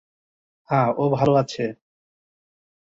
[0.69, 1.63] হ্যাঁ, ও ভালো আছে।